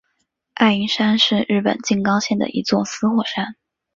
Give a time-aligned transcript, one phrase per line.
[0.55, 3.55] 爱鹰山是日本静冈县的一座死火山。